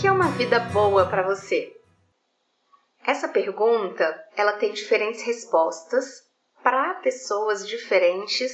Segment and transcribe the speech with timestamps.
[0.00, 1.74] que é uma vida boa para você?
[3.06, 6.22] Essa pergunta, ela tem diferentes respostas
[6.62, 8.52] para pessoas diferentes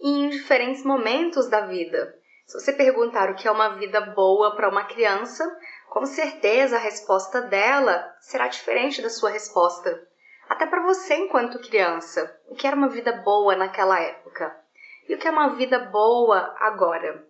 [0.00, 2.14] e em diferentes momentos da vida.
[2.46, 5.44] Se você perguntar o que é uma vida boa para uma criança,
[5.90, 10.06] com certeza a resposta dela será diferente da sua resposta.
[10.48, 14.56] Até para você enquanto criança, o que era uma vida boa naquela época
[15.08, 17.26] e o que é uma vida boa agora.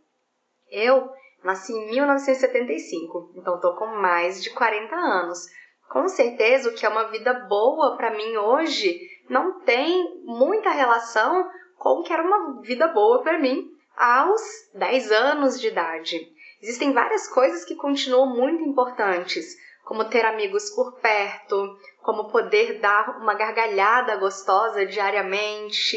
[0.71, 1.09] Eu
[1.45, 5.46] nasci em 1975, então estou com mais de 40 anos.
[5.89, 11.49] Com certeza o que é uma vida boa para mim hoje não tem muita relação
[11.79, 14.43] com o que era uma vida boa para mim aos
[14.75, 16.29] 10 anos de idade.
[16.61, 23.18] Existem várias coisas que continuam muito importantes, como ter amigos por perto, como poder dar
[23.21, 25.96] uma gargalhada gostosa diariamente,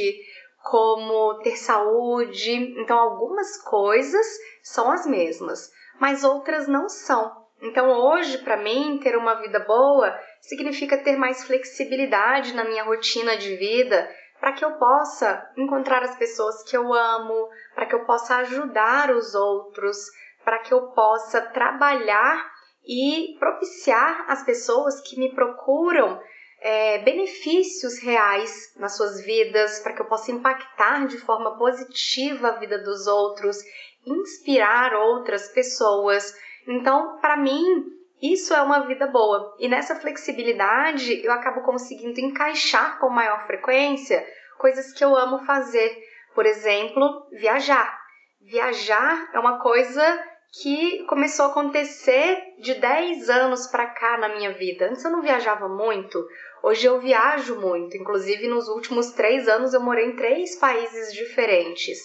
[0.63, 2.51] como ter saúde.
[2.79, 4.25] Então, algumas coisas
[4.61, 7.39] são as mesmas, mas outras não são.
[7.61, 13.35] Então, hoje, para mim, ter uma vida boa significa ter mais flexibilidade na minha rotina
[13.35, 18.05] de vida, para que eu possa encontrar as pessoas que eu amo, para que eu
[18.05, 19.97] possa ajudar os outros,
[20.45, 22.49] para que eu possa trabalhar
[22.87, 26.19] e propiciar às pessoas que me procuram
[26.61, 32.59] é, benefícios reais nas suas vidas, para que eu possa impactar de forma positiva a
[32.59, 33.57] vida dos outros,
[34.05, 36.33] inspirar outras pessoas.
[36.67, 37.85] Então, para mim,
[38.21, 39.55] isso é uma vida boa.
[39.59, 44.25] E nessa flexibilidade, eu acabo conseguindo encaixar com maior frequência
[44.57, 45.97] coisas que eu amo fazer.
[46.35, 47.97] Por exemplo, viajar.
[48.41, 54.51] Viajar é uma coisa que começou a acontecer de 10 anos para cá na minha
[54.51, 54.89] vida.
[54.89, 56.25] Antes eu não viajava muito,
[56.63, 57.95] hoje eu viajo muito.
[57.95, 61.99] Inclusive, nos últimos três anos eu morei em três países diferentes.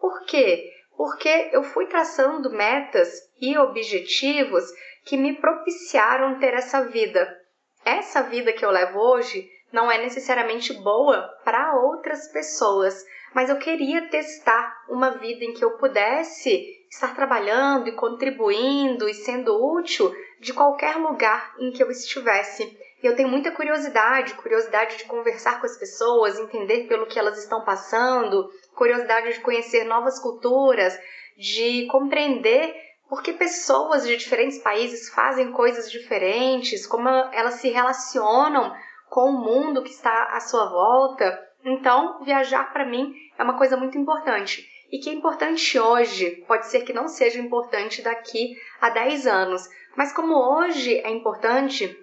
[0.00, 0.70] Por quê?
[0.96, 4.64] Porque eu fui traçando metas e objetivos
[5.04, 7.38] que me propiciaram ter essa vida.
[7.84, 13.58] Essa vida que eu levo hoje não é necessariamente boa para outras pessoas, mas eu
[13.58, 20.12] queria testar uma vida em que eu pudesse estar trabalhando e contribuindo e sendo útil
[20.40, 22.76] de qualquer lugar em que eu estivesse.
[23.02, 27.38] E eu tenho muita curiosidade, curiosidade de conversar com as pessoas, entender pelo que elas
[27.38, 30.98] estão passando, curiosidade de conhecer novas culturas,
[31.38, 32.74] de compreender
[33.08, 38.74] por que pessoas de diferentes países fazem coisas diferentes, como elas se relacionam
[39.08, 41.38] com o mundo que está à sua volta.
[41.64, 44.69] Então, viajar para mim é uma coisa muito importante.
[44.90, 49.68] E que é importante hoje, pode ser que não seja importante daqui a 10 anos,
[49.96, 51.96] mas como hoje é importante,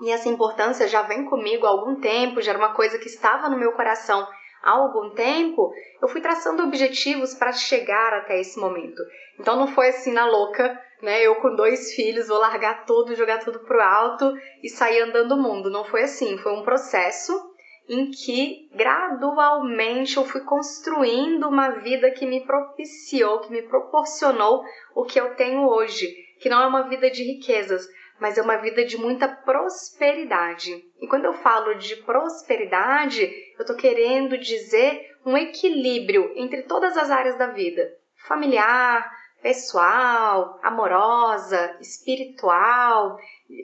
[0.00, 3.48] e essa importância já vem comigo há algum tempo, já era uma coisa que estava
[3.48, 4.26] no meu coração
[4.62, 9.02] há algum tempo, eu fui traçando objetivos para chegar até esse momento.
[9.38, 11.22] Então não foi assim na louca, né?
[11.22, 15.42] Eu com dois filhos vou largar tudo, jogar tudo pro alto e sair andando o
[15.42, 15.70] mundo.
[15.70, 17.49] Não foi assim, foi um processo
[17.90, 24.62] em que gradualmente eu fui construindo uma vida que me propiciou, que me proporcionou
[24.94, 26.06] o que eu tenho hoje,
[26.40, 27.84] que não é uma vida de riquezas,
[28.20, 30.72] mas é uma vida de muita prosperidade.
[31.00, 33.24] E quando eu falo de prosperidade,
[33.58, 37.90] eu estou querendo dizer um equilíbrio entre todas as áreas da vida:
[38.28, 39.10] familiar,
[39.42, 43.18] pessoal, amorosa, espiritual,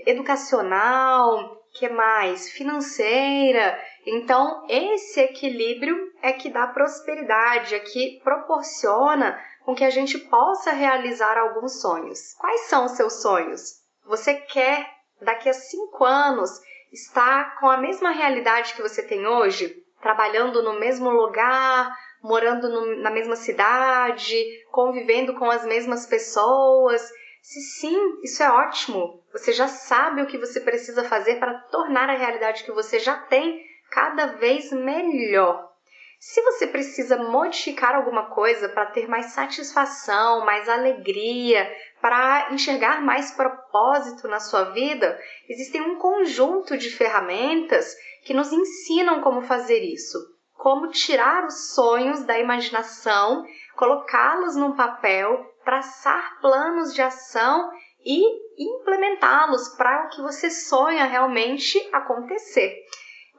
[0.04, 2.50] educacional, que mais?
[2.50, 3.78] Financeira.
[4.06, 10.70] Então, esse equilíbrio é que dá prosperidade, é que proporciona com que a gente possa
[10.70, 12.34] realizar alguns sonhos.
[12.38, 13.82] Quais são os seus sonhos?
[14.06, 14.88] Você quer,
[15.20, 16.50] daqui a cinco anos,
[16.92, 19.82] estar com a mesma realidade que você tem hoje?
[20.00, 21.92] Trabalhando no mesmo lugar,
[22.22, 24.36] morando no, na mesma cidade,
[24.70, 27.02] convivendo com as mesmas pessoas?
[27.42, 29.20] Se sim, isso é ótimo.
[29.32, 33.16] Você já sabe o que você precisa fazer para tornar a realidade que você já
[33.16, 35.66] tem cada vez melhor.
[36.18, 41.70] Se você precisa modificar alguma coisa para ter mais satisfação, mais alegria,
[42.00, 47.94] para enxergar mais propósito na sua vida, existem um conjunto de ferramentas
[48.24, 50.18] que nos ensinam como fazer isso.
[50.56, 53.44] Como tirar os sonhos da imaginação,
[53.76, 57.70] colocá-los num papel, traçar planos de ação
[58.04, 58.22] e
[58.58, 62.74] implementá-los para o que você sonha realmente acontecer.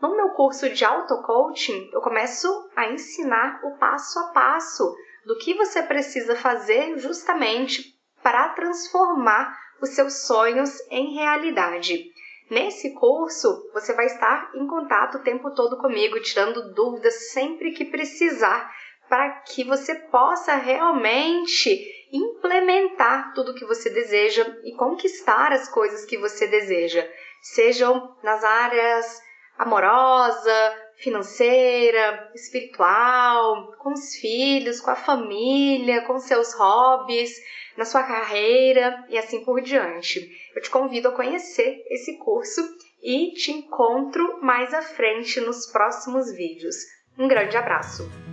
[0.01, 4.95] No meu curso de auto-coaching, eu começo a ensinar o passo a passo
[5.25, 12.11] do que você precisa fazer justamente para transformar os seus sonhos em realidade.
[12.49, 17.85] Nesse curso, você vai estar em contato o tempo todo comigo, tirando dúvidas sempre que
[17.85, 18.71] precisar,
[19.09, 26.17] para que você possa realmente implementar tudo que você deseja e conquistar as coisas que
[26.17, 27.09] você deseja,
[27.41, 29.21] sejam nas áreas
[29.57, 37.31] amorosa, financeira, espiritual, com os filhos, com a família, com seus hobbies,
[37.77, 40.27] na sua carreira e assim por diante.
[40.55, 42.61] Eu te convido a conhecer esse curso
[43.01, 46.75] e te encontro mais à frente nos próximos vídeos.
[47.17, 48.26] Um grande abraço!